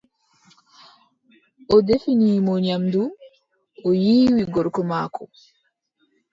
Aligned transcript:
O 1.75 1.77
defini 1.87 2.27
mo 2.45 2.55
nyamndu, 2.65 3.03
o 3.87 3.89
yiiwi 4.01 4.43
gorko 4.53 4.81
maako. 4.89 5.23